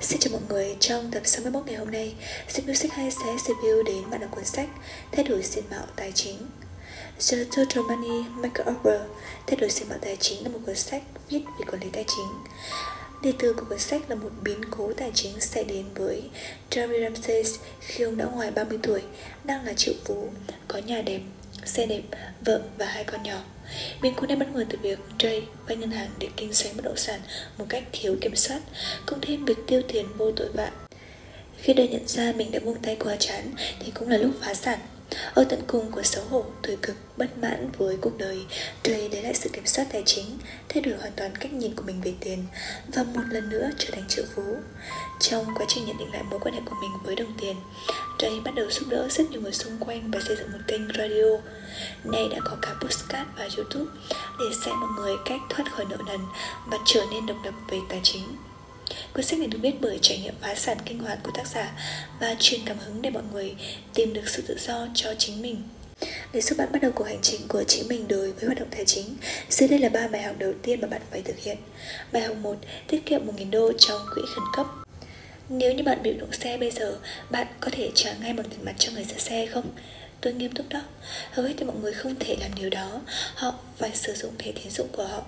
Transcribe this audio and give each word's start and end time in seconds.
Xin 0.00 0.18
chào 0.20 0.32
mọi 0.32 0.42
người, 0.48 0.76
trong 0.80 1.10
tập 1.10 1.22
61 1.24 1.66
ngày 1.66 1.74
hôm 1.76 1.90
nay, 1.90 2.14
Sách 2.48 2.66
Music 2.66 2.92
2 2.92 3.10
sẽ 3.10 3.24
review 3.24 3.82
đến 3.82 4.10
bạn 4.10 4.20
đọc 4.20 4.30
cuốn 4.30 4.44
sách 4.44 4.68
Thay 5.12 5.24
đổi 5.24 5.42
diện 5.42 5.64
mạo 5.70 5.86
tài 5.96 6.12
chính. 6.12 6.36
The 7.30 7.36
Total 7.44 7.84
Money 7.84 8.22
Makeover 8.28 9.00
Thay 9.46 9.56
đổi 9.56 9.70
diện 9.70 9.88
mạo 9.88 9.98
tài 10.02 10.16
chính 10.16 10.42
là 10.42 10.48
một 10.48 10.58
cuốn 10.66 10.76
sách 10.76 11.02
viết 11.28 11.40
về 11.58 11.66
quản 11.70 11.82
lý 11.82 11.90
tài 11.92 12.04
chính. 12.08 12.26
Đề 13.22 13.32
từ 13.38 13.52
của 13.52 13.64
cuốn 13.68 13.78
sách 13.78 14.02
là 14.08 14.16
một 14.16 14.30
biến 14.42 14.60
cố 14.70 14.92
tài 14.96 15.10
chính 15.14 15.40
xảy 15.40 15.64
đến 15.64 15.84
với 15.94 16.30
Jeremy 16.70 17.02
Ramsey 17.02 17.42
khi 17.80 18.04
ông 18.04 18.16
đã 18.16 18.24
ngoài 18.24 18.50
30 18.50 18.78
tuổi, 18.82 19.02
đang 19.44 19.64
là 19.64 19.72
triệu 19.72 19.94
phú, 20.04 20.28
có 20.68 20.78
nhà 20.78 21.02
đẹp, 21.02 21.20
xe 21.64 21.86
đẹp, 21.86 22.02
vợ 22.44 22.60
và 22.78 22.86
hai 22.86 23.04
con 23.04 23.22
nhỏ. 23.22 23.44
Biến 24.02 24.14
cố 24.16 24.26
này 24.26 24.36
bắt 24.36 24.48
nguồn 24.52 24.66
từ 24.68 24.78
việc 24.82 24.98
Jay 25.18 25.40
vay 25.66 25.76
ngân 25.76 25.90
hàng 25.90 26.10
để 26.18 26.28
kinh 26.36 26.52
doanh 26.52 26.76
bất 26.76 26.84
động 26.84 26.96
sản 26.96 27.20
một 27.58 27.66
cách 27.68 27.84
thiếu 27.92 28.16
kiểm 28.20 28.36
soát, 28.36 28.60
cộng 29.06 29.20
thêm 29.20 29.44
việc 29.44 29.58
tiêu 29.66 29.82
tiền 29.88 30.06
vô 30.16 30.32
tội 30.32 30.48
vạ. 30.52 30.70
Khi 31.56 31.72
đời 31.72 31.88
nhận 31.88 32.08
ra 32.08 32.32
mình 32.36 32.50
đã 32.50 32.60
buông 32.60 32.82
tay 32.82 32.96
quá 32.96 33.16
chán 33.18 33.52
thì 33.80 33.90
cũng 33.90 34.08
là 34.08 34.16
lúc 34.16 34.30
phá 34.40 34.54
sản. 34.54 34.78
Ở 35.34 35.44
tận 35.44 35.60
cùng 35.66 35.90
của 35.90 36.02
xấu 36.02 36.24
hổ, 36.24 36.44
tuổi 36.62 36.76
cực, 36.82 36.96
bất 37.16 37.38
mãn 37.38 37.70
với 37.78 37.96
cuộc 38.00 38.18
đời, 38.18 38.46
Trey 38.82 39.08
lấy 39.08 39.22
lại 39.22 39.34
sự 39.34 39.50
kiểm 39.52 39.66
soát 39.66 39.86
tài 39.92 40.02
chính, 40.06 40.38
thay 40.68 40.82
đổi 40.82 40.94
hoàn 40.94 41.12
toàn 41.16 41.36
cách 41.36 41.52
nhìn 41.52 41.74
của 41.74 41.82
mình 41.82 42.00
về 42.00 42.12
tiền 42.20 42.44
và 42.94 43.02
một 43.02 43.22
lần 43.30 43.48
nữa 43.48 43.70
trở 43.78 43.88
thành 43.92 44.04
triệu 44.08 44.24
phú. 44.34 44.42
Trong 45.20 45.44
quá 45.56 45.66
trình 45.68 45.86
nhận 45.86 45.98
định 45.98 46.12
lại 46.12 46.22
mối 46.30 46.40
quan 46.40 46.54
hệ 46.54 46.60
của 46.66 46.76
mình 46.80 46.90
với 47.04 47.16
đồng 47.16 47.32
tiền, 47.40 47.56
Trey 48.18 48.40
bắt 48.44 48.54
đầu 48.54 48.70
giúp 48.70 48.86
đỡ 48.88 49.08
rất 49.10 49.30
nhiều 49.30 49.40
người 49.40 49.52
xung 49.52 49.78
quanh 49.78 50.10
và 50.10 50.20
xây 50.20 50.36
dựng 50.36 50.52
một 50.52 50.58
kênh 50.66 50.88
radio. 50.98 51.36
Nay 52.04 52.28
đã 52.32 52.38
có 52.44 52.56
cả 52.62 52.74
postcard 52.80 53.30
và 53.36 53.48
youtube 53.56 53.90
để 54.38 54.56
dạy 54.64 54.74
mọi 54.74 54.90
người 54.96 55.14
cách 55.24 55.40
thoát 55.48 55.64
khỏi 55.72 55.84
nợ 55.90 55.96
nần 56.06 56.20
và 56.66 56.78
trở 56.84 57.04
nên 57.10 57.26
độc 57.26 57.36
lập 57.44 57.54
về 57.70 57.78
tài 57.88 58.00
chính. 58.02 58.22
Cuốn 59.12 59.24
sách 59.24 59.38
này 59.38 59.48
được 59.48 59.58
viết 59.62 59.74
bởi 59.80 59.98
trải 60.02 60.18
nghiệm 60.18 60.34
phá 60.40 60.54
sản 60.54 60.78
kinh 60.84 60.98
hoàng 60.98 61.18
của 61.22 61.30
tác 61.34 61.46
giả 61.46 61.72
và 62.20 62.36
truyền 62.38 62.60
cảm 62.64 62.78
hứng 62.78 63.02
để 63.02 63.10
mọi 63.10 63.22
người 63.32 63.54
tìm 63.94 64.12
được 64.12 64.28
sự 64.28 64.42
tự 64.42 64.56
do 64.58 64.86
cho 64.94 65.14
chính 65.18 65.42
mình. 65.42 65.62
Để 66.32 66.40
giúp 66.40 66.58
bạn 66.58 66.68
bắt 66.72 66.82
đầu 66.82 66.92
cuộc 66.94 67.04
hành 67.04 67.22
trình 67.22 67.40
của 67.48 67.64
chính 67.64 67.88
mình 67.88 68.08
đối 68.08 68.32
với 68.32 68.44
hoạt 68.44 68.58
động 68.58 68.68
tài 68.70 68.84
chính, 68.84 69.16
dưới 69.50 69.68
đây 69.68 69.78
là 69.78 69.88
ba 69.88 70.08
bài 70.08 70.22
học 70.22 70.34
đầu 70.38 70.52
tiên 70.62 70.80
mà 70.80 70.88
bạn 70.88 71.00
phải 71.10 71.22
thực 71.22 71.38
hiện. 71.38 71.56
Bài 72.12 72.22
học 72.22 72.36
1: 72.36 72.56
tiết 72.88 73.06
kiệm 73.06 73.26
1.000 73.26 73.50
đô 73.50 73.72
trong 73.78 74.00
quỹ 74.14 74.22
khẩn 74.34 74.44
cấp. 74.56 74.66
Nếu 75.48 75.72
như 75.72 75.82
bạn 75.82 76.02
bị 76.02 76.12
đụng 76.12 76.32
xe 76.32 76.56
bây 76.56 76.70
giờ, 76.70 76.98
bạn 77.30 77.46
có 77.60 77.68
thể 77.72 77.90
trả 77.94 78.14
ngay 78.14 78.32
một 78.32 78.42
tiền 78.50 78.64
mặt 78.64 78.74
cho 78.78 78.92
người 78.92 79.04
sửa 79.04 79.18
xe 79.18 79.46
không? 79.46 79.70
Tôi 80.20 80.32
nghiêm 80.32 80.52
túc 80.52 80.68
đó 80.68 80.82
Hầu 81.30 81.46
hết 81.46 81.54
thì 81.56 81.64
mọi 81.64 81.76
người 81.76 81.92
không 81.92 82.14
thể 82.20 82.36
làm 82.40 82.50
điều 82.54 82.70
đó 82.70 83.00
Họ 83.34 83.54
phải 83.78 83.90
sử 83.94 84.12
dụng 84.12 84.32
thẻ 84.38 84.52
tín 84.52 84.70
dụng 84.70 84.88
của 84.92 85.04
họ 85.04 85.22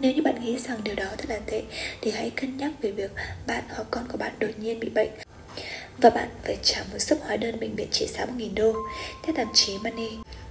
nếu 0.00 0.12
như 0.12 0.22
bạn 0.22 0.44
nghĩ 0.44 0.58
rằng 0.58 0.80
điều 0.84 0.94
đó 0.94 1.04
thật 1.18 1.26
là 1.28 1.38
tệ, 1.46 1.62
Thì 2.00 2.10
hãy 2.10 2.30
cân 2.30 2.56
nhắc 2.56 2.70
về 2.82 2.90
việc 2.90 3.10
bạn 3.46 3.64
hoặc 3.68 3.86
con 3.90 4.08
của 4.08 4.18
bạn 4.18 4.32
đột 4.38 4.50
nhiên 4.58 4.80
bị 4.80 4.88
bệnh 4.88 5.10
Và 5.98 6.10
bạn 6.10 6.28
phải 6.44 6.56
trả 6.62 6.80
một 6.92 6.98
sấp 6.98 7.18
hóa 7.22 7.36
đơn 7.36 7.60
bệnh 7.60 7.76
viện 7.76 7.88
trị 7.90 8.06
giá 8.06 8.24
1.000 8.24 8.54
đô, 8.54 8.74
Theo 9.22 9.34
tạp 9.36 9.48
chí 9.54 9.78
Money 9.78 10.08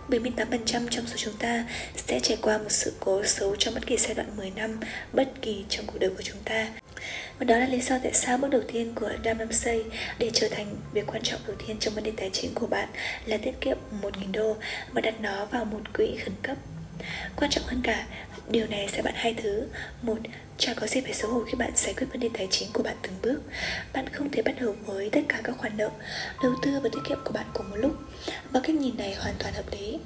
78% 0.10 0.88
trong 0.90 1.08
số 1.08 1.16
chúng 1.16 1.34
ta 1.40 1.66
sẽ 1.96 2.20
trải 2.20 2.38
qua 2.42 2.58
một 2.58 2.70
sự 2.70 2.94
cố 3.00 3.24
xấu 3.24 3.56
trong 3.56 3.74
bất 3.74 3.88
kỳ 3.88 3.98
giai 3.98 4.14
đoạn 4.14 4.38
10 4.38 4.52
năm, 4.56 4.80
bất 5.14 5.32
kỳ 5.42 5.66
trong 5.70 5.86
cuộc 5.86 6.00
đời 6.00 6.10
của 6.10 6.22
chúng 6.24 6.38
ta. 6.46 6.68
Và 7.40 7.46
đó 7.46 7.58
là 7.58 7.68
lý 7.68 7.82
do 7.82 7.96
tại 8.04 8.14
sao 8.14 8.38
bước 8.38 8.48
đầu 8.48 8.62
tiên 8.74 8.94
của 8.96 9.10
Dan 9.26 9.38
Ramsey 9.40 9.82
để 10.20 10.32
trở 10.34 10.48
thành 10.52 10.76
việc 10.94 11.08
quan 11.08 11.24
trọng 11.24 11.40
đầu 11.48 11.56
tiên 11.68 11.78
trong 11.80 11.94
vấn 11.94 12.04
đề 12.04 12.12
tài 12.18 12.30
chính 12.34 12.54
của 12.54 12.68
bạn 12.68 12.90
là 13.26 13.38
tiết 13.38 13.62
kiệm 13.62 13.78
1.000 14.02 14.32
đô 14.32 14.56
và 14.94 15.02
đặt 15.02 15.22
nó 15.22 15.46
vào 15.46 15.66
một 15.66 15.82
quỹ 15.94 16.16
khẩn 16.24 16.34
cấp. 16.42 16.58
Quan 17.36 17.52
trọng 17.52 17.64
hơn 17.64 17.82
cả, 17.84 18.06
điều 18.50 18.68
này 18.68 18.88
sẽ 18.92 19.02
bạn 19.02 19.14
hai 19.18 19.34
thứ. 19.34 19.68
Một, 20.02 20.18
chẳng 20.58 20.76
có 20.80 20.88
gì 20.88 21.02
phải 21.02 21.14
xấu 21.14 21.32
hổ 21.32 21.44
khi 21.46 21.54
bạn 21.58 21.72
giải 21.76 21.94
quyết 21.94 22.08
vấn 22.12 22.20
đề 22.20 22.30
tài 22.34 22.48
chính 22.52 22.70
của 22.74 22.84
bạn 22.84 22.96
từng 23.02 23.14
bước. 23.22 23.42
Bạn 23.94 24.10
không 24.10 24.30
thể 24.32 24.42
bắt 24.42 24.56
đầu 24.62 24.76
với 24.86 25.10
tất 25.10 25.22
cả 25.30 25.42
các 25.44 25.58
khoản 25.58 25.78
nợ, 25.78 25.90
đầu 26.44 26.54
tư 26.62 26.80
và 26.84 26.90
tiết 26.94 27.02
kiệm 27.10 27.20
của 27.26 27.32
bạn 27.32 27.46
cùng 27.54 27.70
một 27.70 27.78
lúc. 27.78 27.98
Và 28.52 28.60
cách 28.64 28.76
nhìn 28.76 28.98
này 28.98 29.16
hoàn 29.16 29.36
toàn 29.40 29.54
hợp 29.54 29.72
lý. 29.72 30.00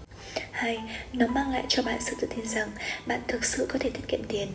Hai, 0.52 0.80
nó 1.14 1.27
mang 1.27 1.52
lại 1.52 1.64
cho 1.67 1.83
bạn 1.83 2.02
sự 2.02 2.15
tự 2.21 2.27
tin 2.36 2.48
rằng 2.48 2.70
bạn 3.05 3.21
thực 3.27 3.45
sự 3.45 3.65
có 3.70 3.80
thể 3.80 3.89
tiết 3.89 4.08
kiệm 4.08 4.23
tiền 4.27 4.48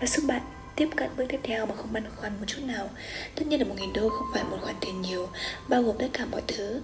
và 0.00 0.06
giúp 0.06 0.24
bạn 0.28 0.40
tiếp 0.76 0.88
cận 0.96 1.10
bước 1.16 1.24
tiếp 1.28 1.40
theo 1.42 1.66
mà 1.66 1.74
không 1.74 1.92
băn 1.92 2.02
khoăn 2.16 2.32
một 2.40 2.44
chút 2.46 2.62
nào 2.62 2.90
Tất 3.34 3.46
nhiên 3.46 3.60
là 3.60 3.66
1.000 3.74 3.92
đô 3.92 4.08
không 4.08 4.26
phải 4.34 4.44
một 4.44 4.58
khoản 4.60 4.74
tiền 4.80 5.02
nhiều 5.02 5.28
Bao 5.68 5.82
gồm 5.82 5.96
tất 5.98 6.06
cả 6.12 6.24
mọi 6.24 6.42
thứ 6.46 6.80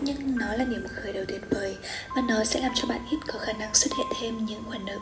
nhưng 0.00 0.38
nó 0.38 0.46
là 0.46 0.64
niềm 0.64 0.86
khởi 0.94 1.12
đầu 1.12 1.24
tuyệt 1.28 1.42
vời 1.50 1.76
Và 2.16 2.22
nó 2.28 2.44
sẽ 2.44 2.60
làm 2.60 2.72
cho 2.74 2.88
bạn 2.88 3.00
ít 3.10 3.18
có 3.26 3.38
khả 3.38 3.52
năng 3.52 3.74
xuất 3.74 3.90
hiện 3.98 4.06
thêm 4.20 4.46
những 4.46 4.62
khoản 4.68 4.84
nợ. 4.84 4.96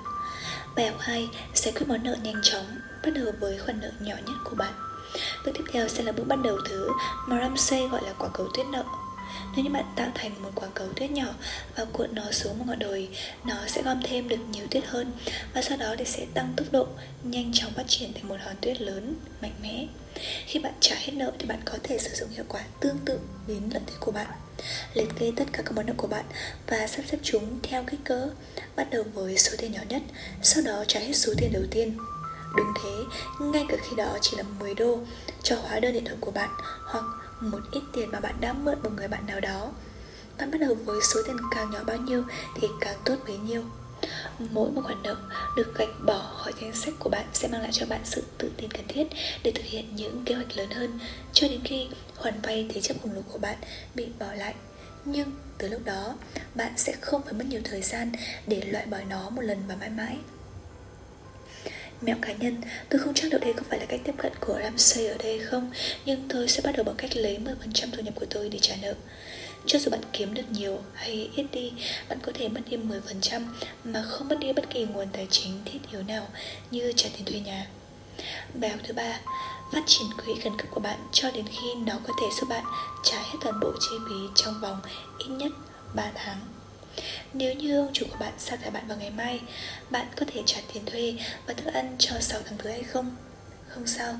Bài 0.76 0.86
học 0.86 1.00
2 1.00 1.28
Giải 1.54 1.72
quyết 1.72 1.88
món 1.88 2.04
nợ 2.04 2.16
nhanh 2.22 2.40
chóng, 2.42 2.66
Bắt 3.02 3.10
đầu 3.14 3.32
với 3.40 3.58
khoản 3.58 3.80
nợ 3.80 3.90
nhỏ 4.00 4.14
nhất 4.26 4.36
của 4.44 4.56
bạn. 4.56 4.72
Bước 5.44 5.52
tiếp 5.54 5.64
theo 5.72 5.88
sẽ 5.88 6.02
là 6.02 6.12
bước 6.12 6.24
bắt 6.26 6.38
đầu 6.44 6.58
thứ 6.68 6.90
mà 7.28 7.40
Ramsey 7.40 7.88
gọi 7.88 8.02
là 8.04 8.12
quả 8.18 8.28
cầu 8.32 8.48
tuyết 8.54 8.66
nợ 8.66 8.84
nếu 9.56 9.64
như 9.64 9.70
bạn 9.70 9.84
tạo 9.96 10.10
thành 10.14 10.42
một 10.42 10.50
quả 10.54 10.68
cầu 10.74 10.88
tuyết 10.96 11.10
nhỏ 11.10 11.34
và 11.76 11.84
cuộn 11.92 12.14
nó 12.14 12.22
xuống 12.30 12.58
một 12.58 12.64
ngọn 12.66 12.78
đồi, 12.78 13.08
nó 13.44 13.54
sẽ 13.66 13.82
gom 13.82 14.00
thêm 14.04 14.28
được 14.28 14.36
nhiều 14.50 14.66
tuyết 14.70 14.84
hơn 14.86 15.12
và 15.54 15.62
sau 15.62 15.78
đó 15.78 15.94
thì 15.98 16.04
sẽ 16.04 16.26
tăng 16.34 16.52
tốc 16.56 16.66
độ, 16.72 16.86
nhanh 17.22 17.50
chóng 17.54 17.72
phát 17.72 17.84
triển 17.86 18.12
thành 18.12 18.28
một 18.28 18.36
hòn 18.44 18.56
tuyết 18.60 18.80
lớn, 18.80 19.14
mạnh 19.42 19.54
mẽ. 19.62 19.86
Khi 20.46 20.60
bạn 20.60 20.72
trả 20.80 20.96
hết 20.96 21.12
nợ 21.12 21.32
thì 21.38 21.46
bạn 21.46 21.60
có 21.64 21.78
thể 21.82 21.98
sử 21.98 22.10
dụng 22.14 22.28
hiệu 22.30 22.44
quả 22.48 22.60
tương 22.80 22.98
tự 23.04 23.18
đến 23.46 23.62
lợi 23.72 23.82
thế 23.86 23.94
của 24.00 24.12
bạn. 24.12 24.26
Liệt 24.94 25.08
kê 25.18 25.32
tất 25.36 25.44
cả 25.52 25.62
các 25.62 25.72
món 25.76 25.86
nợ 25.86 25.92
của 25.96 26.08
bạn 26.08 26.24
và 26.66 26.86
sắp 26.86 27.02
xếp 27.10 27.18
chúng 27.22 27.58
theo 27.62 27.84
kích 27.86 28.00
cỡ, 28.04 28.28
bắt 28.76 28.90
đầu 28.90 29.04
với 29.14 29.38
số 29.38 29.52
tiền 29.58 29.72
nhỏ 29.72 29.80
nhất, 29.88 30.02
sau 30.42 30.62
đó 30.62 30.84
trả 30.88 31.00
hết 31.00 31.12
số 31.12 31.32
tiền 31.38 31.52
đầu 31.52 31.62
tiên 31.70 31.98
Đúng 32.56 32.74
thế, 32.84 33.04
ngay 33.40 33.66
cả 33.68 33.76
khi 33.82 33.96
đó 33.96 34.18
chỉ 34.20 34.36
là 34.36 34.42
10 34.60 34.74
đô 34.74 34.98
cho 35.44 35.56
hóa 35.62 35.80
đơn 35.80 35.92
điện 35.92 36.04
thoại 36.04 36.16
của 36.20 36.30
bạn 36.30 36.50
hoặc 36.84 37.04
một 37.40 37.60
ít 37.72 37.82
tiền 37.92 38.10
mà 38.12 38.20
bạn 38.20 38.34
đã 38.40 38.52
mượn 38.52 38.82
một 38.82 38.90
người 38.96 39.08
bạn 39.08 39.26
nào 39.26 39.40
đó. 39.40 39.72
Bạn 40.38 40.50
bắt 40.50 40.58
đầu 40.60 40.74
với 40.74 41.00
số 41.02 41.20
tiền 41.26 41.36
càng 41.50 41.70
nhỏ 41.70 41.78
bao 41.86 41.96
nhiêu 41.96 42.24
thì 42.60 42.68
càng 42.80 42.96
tốt 43.04 43.16
bấy 43.26 43.38
nhiêu. 43.38 43.62
Mỗi 44.38 44.70
một 44.70 44.82
khoản 44.84 45.02
nợ 45.02 45.16
được 45.56 45.74
gạch 45.78 45.88
bỏ 46.06 46.32
khỏi 46.36 46.52
danh 46.60 46.74
sách 46.74 46.94
của 46.98 47.10
bạn 47.10 47.26
sẽ 47.32 47.48
mang 47.48 47.60
lại 47.62 47.70
cho 47.72 47.86
bạn 47.86 48.00
sự 48.04 48.22
tự 48.38 48.50
tin 48.56 48.70
cần 48.70 48.84
thiết 48.88 49.06
để 49.42 49.52
thực 49.54 49.64
hiện 49.64 49.96
những 49.96 50.24
kế 50.24 50.34
hoạch 50.34 50.56
lớn 50.56 50.70
hơn. 50.70 50.98
Cho 51.32 51.48
đến 51.48 51.60
khi 51.64 51.88
khoản 52.16 52.40
vay 52.42 52.66
thế 52.74 52.80
chấp 52.80 52.94
khổng 53.02 53.14
lồ 53.14 53.20
của 53.32 53.38
bạn 53.38 53.56
bị 53.94 54.06
bỏ 54.18 54.26
lại, 54.36 54.54
nhưng 55.04 55.32
từ 55.58 55.68
lúc 55.68 55.84
đó, 55.84 56.14
bạn 56.54 56.72
sẽ 56.76 56.92
không 57.00 57.22
phải 57.22 57.32
mất 57.32 57.46
nhiều 57.46 57.60
thời 57.64 57.82
gian 57.82 58.12
để 58.46 58.60
loại 58.60 58.86
bỏ 58.86 58.98
nó 59.08 59.30
một 59.30 59.42
lần 59.42 59.58
và 59.68 59.76
mãi 59.76 59.90
mãi 59.90 60.16
mẹo 62.04 62.16
cá 62.22 62.32
nhân 62.32 62.56
Tôi 62.90 63.00
không 63.00 63.14
chắc 63.14 63.30
liệu 63.30 63.40
đây 63.40 63.52
có 63.52 63.62
phải 63.70 63.78
là 63.78 63.86
cách 63.86 64.00
tiếp 64.04 64.14
cận 64.18 64.32
của 64.40 64.58
Ramsey 64.62 65.06
ở 65.06 65.16
đây 65.18 65.38
không 65.38 65.70
Nhưng 66.04 66.28
tôi 66.28 66.48
sẽ 66.48 66.60
bắt 66.64 66.76
đầu 66.76 66.84
bằng 66.84 66.96
cách 66.98 67.16
lấy 67.16 67.38
10% 67.72 67.88
thu 67.92 68.02
nhập 68.02 68.14
của 68.16 68.26
tôi 68.30 68.48
để 68.48 68.58
trả 68.62 68.76
nợ 68.82 68.94
cho 69.66 69.78
dù 69.78 69.90
bạn 69.90 70.00
kiếm 70.12 70.34
được 70.34 70.42
nhiều 70.50 70.78
hay 70.94 71.30
ít 71.36 71.46
đi, 71.52 71.72
bạn 72.08 72.18
có 72.22 72.32
thể 72.34 72.48
mất 72.48 72.60
đi 72.70 72.76
10% 72.76 73.42
mà 73.84 74.02
không 74.02 74.28
mất 74.28 74.36
đi 74.40 74.52
bất 74.52 74.70
kỳ 74.70 74.84
nguồn 74.84 75.08
tài 75.12 75.26
chính 75.30 75.52
thiết 75.64 75.78
yếu 75.92 76.02
nào 76.02 76.26
như 76.70 76.92
trả 76.96 77.08
tiền 77.12 77.24
thuê 77.24 77.40
nhà. 77.40 77.66
Bài 78.54 78.70
học 78.70 78.80
thứ 78.84 78.94
ba, 78.94 79.20
phát 79.72 79.82
triển 79.86 80.06
quỹ 80.24 80.32
khẩn 80.44 80.52
cấp 80.58 80.66
của 80.70 80.80
bạn 80.80 80.98
cho 81.12 81.30
đến 81.30 81.44
khi 81.46 81.74
nó 81.86 81.94
có 82.06 82.14
thể 82.20 82.26
giúp 82.40 82.46
bạn 82.48 82.64
trả 83.02 83.18
hết 83.18 83.38
toàn 83.40 83.60
bộ 83.60 83.72
chi 83.80 83.96
phí 84.08 84.14
trong 84.34 84.60
vòng 84.60 84.80
ít 85.18 85.28
nhất 85.28 85.52
3 85.94 86.10
tháng. 86.14 86.53
Nếu 87.36 87.54
như 87.54 87.78
ông 87.78 87.90
chủ 87.92 88.06
của 88.10 88.16
bạn 88.20 88.32
sa 88.38 88.56
thải 88.56 88.70
bạn 88.70 88.88
vào 88.88 88.98
ngày 88.98 89.10
mai, 89.10 89.40
Bạn 89.90 90.06
có 90.16 90.26
thể 90.34 90.42
trả 90.46 90.60
tiền 90.72 90.82
thuê 90.86 91.14
và 91.46 91.54
thức 91.54 91.72
ăn 91.74 91.96
cho 91.98 92.14
6 92.20 92.40
tháng 92.44 92.58
tới 92.58 92.72
hay 92.72 92.82
không? 92.82 93.16
Không 93.68 93.86
sao. 93.86 94.14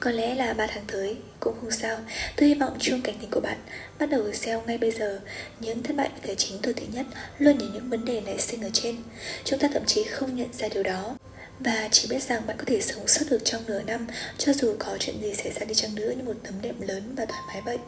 Có 0.00 0.10
lẽ 0.10 0.34
là 0.34 0.52
3 0.52 0.66
tháng 0.66 0.84
tới, 0.86 1.16
cũng 1.40 1.54
không 1.60 1.70
sao. 1.70 1.98
Tôi 2.36 2.48
hy 2.48 2.54
vọng 2.54 2.76
chuông 2.80 3.02
cảnh 3.02 3.14
tỉnh 3.20 3.30
của 3.30 3.40
bạn 3.40 3.58
Bắt 3.98 4.10
đầu 4.10 4.32
gieo 4.32 4.62
ngay 4.66 4.78
bây 4.78 4.90
giờ. 4.90 5.20
Những 5.60 5.82
thất 5.82 5.96
bại 5.96 6.10
về 6.14 6.20
tài 6.26 6.36
chính 6.36 6.58
tồi 6.62 6.74
tệ 6.74 6.82
nhất 6.92 7.06
Luôn 7.38 7.58
là 7.58 7.66
những 7.74 7.90
vấn 7.90 8.04
đề 8.04 8.20
nảy 8.20 8.38
sinh 8.38 8.62
ở 8.62 8.70
trên. 8.72 8.96
Chúng 9.44 9.58
ta 9.58 9.68
thậm 9.72 9.82
chí 9.86 10.04
không 10.04 10.36
nhận 10.36 10.52
ra 10.52 10.68
điều 10.68 10.82
đó 10.82 11.16
và 11.60 11.88
chỉ 11.92 12.08
biết 12.10 12.22
rằng 12.22 12.46
bạn 12.46 12.56
có 12.58 12.64
thể 12.66 12.80
sống 12.80 13.08
sót 13.08 13.24
được 13.30 13.38
trong 13.44 13.62
nửa 13.66 13.82
năm 13.82 14.06
cho 14.38 14.52
dù 14.52 14.76
có 14.78 14.96
chuyện 15.00 15.20
gì 15.22 15.34
xảy 15.34 15.52
ra 15.52 15.64
đi 15.64 15.74
chăng 15.74 15.94
nữa 15.94 16.12
như 16.16 16.22
một 16.24 16.36
tấm 16.42 16.54
đệm 16.62 16.80
lớn 16.80 17.14
và 17.16 17.26
thoải 17.26 17.42
mái 17.48 17.60
vậy. 17.60 17.78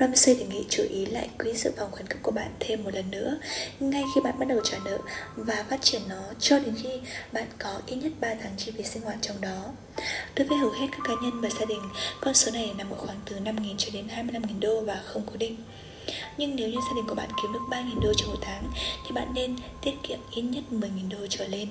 Ramsey 0.00 0.34
đề 0.34 0.44
nghị 0.44 0.64
chú 0.70 0.82
ý 0.90 1.06
lại 1.06 1.30
quỹ 1.38 1.52
dự 1.52 1.72
phòng 1.76 1.92
khẩn 1.92 2.06
cấp 2.06 2.18
của 2.22 2.30
bạn 2.30 2.50
thêm 2.60 2.84
một 2.84 2.94
lần 2.94 3.10
nữa 3.10 3.38
ngay 3.80 4.04
khi 4.14 4.20
bạn 4.20 4.38
bắt 4.38 4.48
đầu 4.48 4.60
trả 4.64 4.78
nợ 4.84 4.98
và 5.36 5.64
phát 5.70 5.82
triển 5.82 6.02
nó 6.08 6.22
cho 6.40 6.58
đến 6.58 6.74
khi 6.82 6.90
bạn 7.32 7.46
có 7.58 7.80
ít 7.86 7.96
nhất 7.96 8.12
3 8.20 8.28
tháng 8.42 8.52
chi 8.56 8.72
phí 8.76 8.84
sinh 8.84 9.02
hoạt 9.02 9.18
trong 9.20 9.40
đó. 9.40 9.64
Đối 10.36 10.46
với 10.46 10.58
hầu 10.58 10.70
hết 10.70 10.86
các 10.92 11.00
cá 11.04 11.14
nhân 11.22 11.40
và 11.40 11.48
gia 11.60 11.64
đình, 11.64 11.82
con 12.20 12.34
số 12.34 12.52
này 12.52 12.72
nằm 12.78 12.90
ở 12.90 12.96
khoảng 12.96 13.20
từ 13.30 13.36
5.000 13.36 13.74
cho 13.78 13.88
đến 13.92 14.06
25.000 14.16 14.60
đô 14.60 14.80
và 14.80 15.02
không 15.04 15.22
cố 15.26 15.36
định. 15.36 15.56
Nhưng 16.36 16.56
nếu 16.56 16.68
như 16.68 16.78
gia 16.88 16.96
đình 16.96 17.04
của 17.08 17.14
bạn 17.14 17.28
kiếm 17.42 17.52
được 17.52 17.60
3.000 17.70 18.00
đô 18.00 18.12
trong 18.16 18.30
một 18.30 18.38
tháng 18.42 18.72
thì 19.06 19.12
bạn 19.14 19.34
nên 19.34 19.56
tiết 19.82 19.94
kiệm 20.02 20.18
ít 20.34 20.42
nhất 20.42 20.64
10.000 20.70 21.10
đô 21.10 21.26
trở 21.28 21.48
lên. 21.48 21.68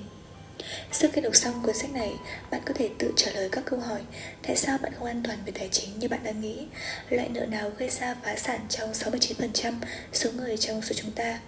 Sau 0.92 1.10
khi 1.12 1.20
đọc 1.20 1.36
xong 1.36 1.62
cuốn 1.62 1.74
sách 1.74 1.90
này, 1.90 2.12
bạn 2.50 2.60
có 2.66 2.74
thể 2.74 2.90
tự 2.98 3.12
trả 3.16 3.30
lời 3.30 3.48
các 3.52 3.64
câu 3.64 3.80
hỏi 3.80 4.00
Tại 4.42 4.56
sao 4.56 4.78
bạn 4.78 4.92
không 4.94 5.06
an 5.06 5.22
toàn 5.24 5.38
về 5.46 5.52
tài 5.58 5.68
chính 5.68 5.98
như 5.98 6.08
bạn 6.08 6.20
đang 6.24 6.40
nghĩ? 6.40 6.66
Loại 7.10 7.28
nợ 7.28 7.46
nào 7.46 7.70
gây 7.78 7.90
ra 7.90 8.14
phá 8.24 8.36
sản 8.36 8.60
trong 8.68 8.92
69% 8.92 9.74
số 10.12 10.30
người 10.32 10.56
trong 10.56 10.82
số 10.82 10.94
chúng 10.98 11.10
ta? 11.10 11.40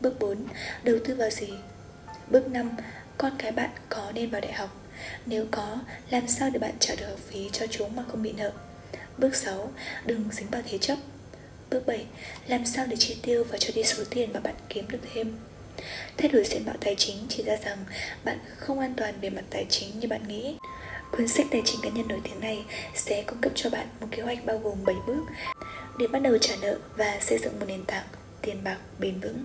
Bước 0.00 0.18
4. 0.20 0.46
Đầu 0.82 0.96
tư 1.04 1.14
vào 1.14 1.30
gì? 1.30 1.48
Bước 2.30 2.48
5. 2.48 2.70
Con 3.18 3.32
cái 3.38 3.52
bạn 3.52 3.70
có 3.88 4.12
nên 4.14 4.30
vào 4.30 4.40
đại 4.40 4.52
học? 4.52 4.80
Nếu 5.26 5.46
có, 5.50 5.78
làm 6.10 6.28
sao 6.28 6.50
để 6.50 6.58
bạn 6.58 6.74
trả 6.78 6.94
được 6.94 7.06
học 7.06 7.18
phí 7.28 7.50
cho 7.52 7.66
chúng 7.66 7.96
mà 7.96 8.04
không 8.08 8.22
bị 8.22 8.32
nợ? 8.32 8.52
Bước 9.18 9.34
6. 9.34 9.72
Đừng 10.06 10.24
dính 10.32 10.50
vào 10.50 10.62
thế 10.70 10.78
chấp 10.78 10.98
Bước 11.70 11.86
7. 11.86 12.06
Làm 12.46 12.66
sao 12.66 12.86
để 12.86 12.96
chi 12.96 13.16
tiêu 13.22 13.44
và 13.50 13.58
cho 13.58 13.72
đi 13.74 13.84
số 13.84 14.04
tiền 14.10 14.32
mà 14.32 14.40
bạn 14.40 14.54
kiếm 14.68 14.88
được 14.88 15.00
thêm 15.14 15.36
Thay 16.16 16.28
đổi 16.28 16.44
diện 16.44 16.66
mạo 16.66 16.76
tài 16.80 16.94
chính 16.98 17.16
chỉ 17.28 17.42
ra 17.42 17.56
rằng 17.56 17.78
bạn 18.24 18.38
không 18.56 18.80
an 18.80 18.94
toàn 18.96 19.14
về 19.20 19.30
mặt 19.30 19.44
tài 19.50 19.66
chính 19.68 20.00
như 20.00 20.08
bạn 20.08 20.28
nghĩ. 20.28 20.56
Cuốn 21.10 21.28
sách 21.28 21.46
tài 21.50 21.62
chính 21.64 21.80
cá 21.82 21.88
nhân 21.88 22.08
nổi 22.08 22.20
tiếng 22.24 22.40
này 22.40 22.64
sẽ 22.94 23.22
cung 23.26 23.40
cấp 23.40 23.52
cho 23.54 23.70
bạn 23.70 23.86
một 24.00 24.06
kế 24.10 24.22
hoạch 24.22 24.44
bao 24.44 24.58
gồm 24.58 24.84
7 24.84 24.96
bước 25.06 25.22
để 25.98 26.06
bắt 26.06 26.18
đầu 26.18 26.38
trả 26.38 26.54
nợ 26.62 26.78
và 26.96 27.18
xây 27.20 27.38
dựng 27.38 27.60
một 27.60 27.66
nền 27.68 27.84
tảng 27.84 28.06
tiền 28.42 28.64
bạc 28.64 28.78
bền 28.98 29.20
vững. 29.20 29.44